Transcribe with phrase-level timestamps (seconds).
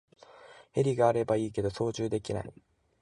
[0.71, 2.51] ヘリがあればいいけど操縦できない